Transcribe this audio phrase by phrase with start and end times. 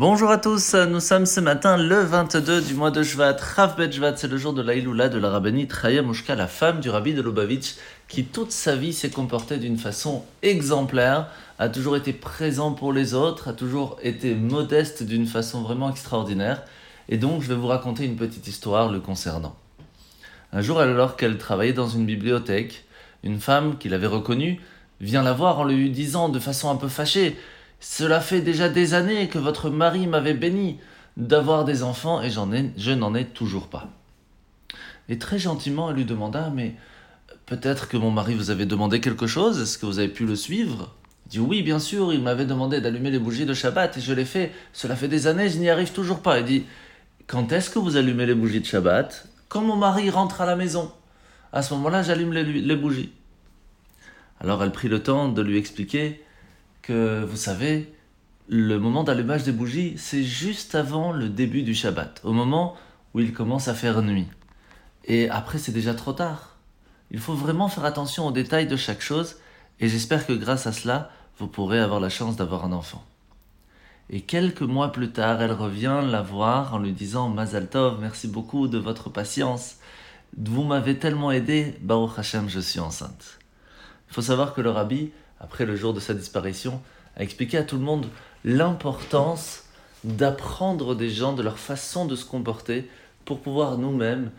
[0.00, 3.36] Bonjour à tous, nous sommes ce matin le 22 du mois de Shvat.
[3.56, 6.78] Rav Bet Shvat, c'est le jour de l'Aïloula de la rabbinite Chaya Mouchka, la femme
[6.78, 7.74] du rabbi de Lubavitch,
[8.06, 11.26] qui toute sa vie s'est comportée d'une façon exemplaire,
[11.58, 16.62] a toujours été présent pour les autres, a toujours été modeste d'une façon vraiment extraordinaire.
[17.08, 19.56] Et donc, je vais vous raconter une petite histoire le concernant.
[20.52, 22.84] Un jour, alors qu'elle travaillait dans une bibliothèque,
[23.24, 24.60] une femme qui l'avait reconnue
[25.00, 27.36] vient la voir en lui disant de façon un peu fâchée
[27.80, 30.78] cela fait déjà des années que votre mari m'avait béni
[31.16, 33.88] d'avoir des enfants et j'en ai, je n'en ai toujours pas.
[35.08, 36.74] Et très gentiment, elle lui demanda Mais
[37.46, 39.60] peut-être que mon mari vous avait demandé quelque chose?
[39.60, 40.94] Est-ce que vous avez pu le suivre?
[41.26, 44.12] Il dit Oui, bien sûr, il m'avait demandé d'allumer les bougies de Shabbat et je
[44.12, 44.52] l'ai fait.
[44.72, 46.40] Cela fait des années, je n'y arrive toujours pas.
[46.40, 46.64] Il dit
[47.26, 49.28] Quand est-ce que vous allumez les bougies de Shabbat?
[49.48, 50.92] Quand mon mari rentre à la maison.
[51.52, 53.12] À ce moment-là, j'allume les, les bougies.
[54.40, 56.22] Alors elle prit le temps de lui expliquer
[56.82, 57.92] que vous savez,
[58.48, 62.76] le moment d'allumage des bougies, c'est juste avant le début du Shabbat, au moment
[63.14, 64.26] où il commence à faire nuit.
[65.04, 66.56] Et après, c'est déjà trop tard.
[67.10, 69.36] Il faut vraiment faire attention aux détails de chaque chose,
[69.80, 73.04] et j'espère que grâce à cela, vous pourrez avoir la chance d'avoir un enfant.
[74.10, 78.26] Et quelques mois plus tard, elle revient la voir en lui disant Mazal Tov, merci
[78.28, 79.76] beaucoup de votre patience.
[80.36, 83.38] Vous m'avez tellement aidé, Baruch Hashem, je suis enceinte.
[84.10, 86.80] Il faut savoir que le rabbi après le jour de sa disparition,
[87.16, 88.06] a expliqué à tout le monde
[88.44, 89.64] l'importance
[90.04, 92.88] d'apprendre des gens de leur façon de se comporter
[93.24, 94.30] pour pouvoir nous-mêmes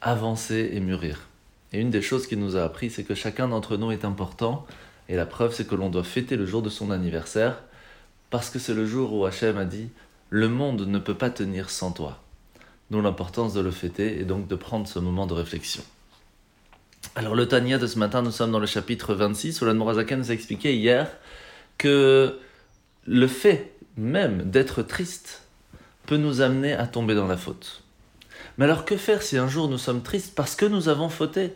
[0.00, 1.28] avancer et mûrir.
[1.72, 4.66] Et une des choses qu'il nous a appris, c'est que chacun d'entre nous est important,
[5.08, 7.62] et la preuve, c'est que l'on doit fêter le jour de son anniversaire,
[8.30, 9.90] parce que c'est le jour où Hachem a dit
[10.30, 12.20] Le monde ne peut pas tenir sans toi.
[12.90, 15.82] D'où l'importance de le fêter et donc de prendre ce moment de réflexion.
[17.14, 20.16] Alors le Tania de ce matin, nous sommes dans le chapitre 26 où la Mourazakan
[20.16, 21.10] nous a expliqué hier
[21.76, 22.38] que
[23.06, 25.42] le fait même d'être triste
[26.06, 27.82] peut nous amener à tomber dans la faute.
[28.56, 31.52] Mais alors que faire si un jour nous sommes tristes parce que nous avons fauté?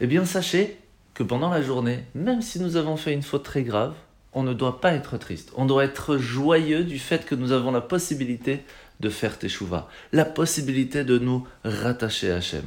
[0.00, 0.78] Eh bien sachez
[1.12, 3.92] que pendant la journée, même si nous avons fait une faute très grave,
[4.32, 5.52] on ne doit pas être triste.
[5.56, 8.64] On doit être joyeux du fait que nous avons la possibilité
[9.00, 12.64] de faire Teshuvah, la possibilité de nous rattacher à Hachem.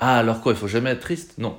[0.00, 1.34] Ah, alors quoi, il faut jamais être triste?
[1.38, 1.58] Non.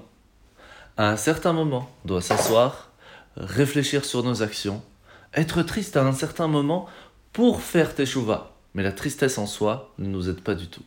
[0.98, 2.92] À un certain moment, on doit s'asseoir,
[3.38, 4.82] réfléchir sur nos actions,
[5.34, 6.88] être triste à un certain moment
[7.34, 8.52] pour faire teshuva.
[8.74, 10.84] Mais la tristesse en soi ne nous aide pas du tout.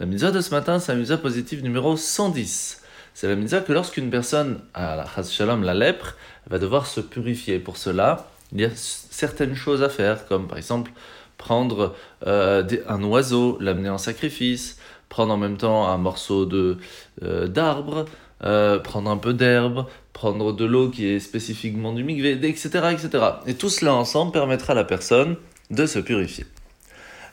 [0.00, 2.82] La mitzvah de ce matin, c'est la mitzvah positive numéro 110.
[3.14, 7.00] C'est la mitzvah que lorsqu'une personne a la shalom, la lèpre, elle va devoir se
[7.00, 7.58] purifier.
[7.58, 10.92] Pour cela, il y a certaines choses à faire, comme par exemple
[11.38, 11.94] prendre
[12.26, 16.78] euh, un oiseau, l'amener en sacrifice, prendre en même temps un morceau de
[17.22, 18.06] euh, d'arbre,
[18.44, 23.24] euh, prendre un peu d'herbe, prendre de l'eau qui est spécifiquement du mikvé, etc., etc.
[23.46, 25.36] Et tout cela ensemble permettra à la personne
[25.70, 26.44] de se purifier.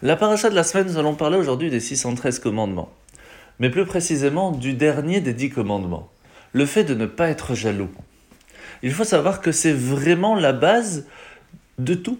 [0.01, 2.91] La paracha de la semaine, nous allons parler aujourd'hui des 613 commandements,
[3.59, 6.09] mais plus précisément du dernier des 10 commandements,
[6.51, 7.89] le fait de ne pas être jaloux.
[8.81, 11.05] Il faut savoir que c'est vraiment la base
[11.79, 12.19] de tout.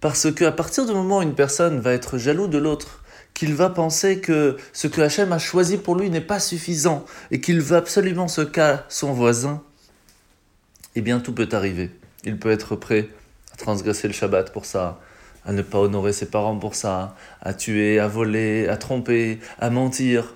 [0.00, 3.02] Parce qu'à partir du moment où une personne va être jaloux de l'autre,
[3.34, 7.40] qu'il va penser que ce que Hachem a choisi pour lui n'est pas suffisant et
[7.40, 9.62] qu'il veut absolument ce qu'a son voisin,
[10.96, 11.90] eh bien tout peut arriver.
[12.24, 13.08] Il peut être prêt
[13.52, 15.00] à transgresser le Shabbat pour ça,
[15.44, 19.70] à ne pas honorer ses parents pour ça, à tuer, à voler, à tromper, à
[19.70, 20.34] mentir.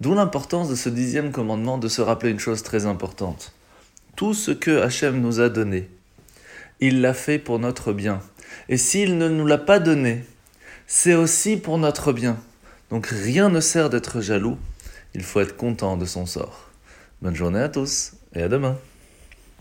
[0.00, 3.52] D'où l'importance de ce dixième commandement de se rappeler une chose très importante.
[4.16, 5.90] Tout ce que Hachem nous a donné,
[6.80, 8.20] il l'a fait pour notre bien.
[8.68, 10.24] Et s'il ne nous l'a pas donné,
[10.86, 12.38] c'est aussi pour notre bien.
[12.90, 14.56] Donc rien ne sert d'être jaloux,
[15.14, 16.70] il faut être content de son sort.
[17.20, 18.78] Bonne journée à tous et à demain.